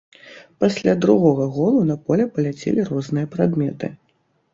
[0.63, 3.91] Пасля другога голу на поле паляцелі розныя прадметы.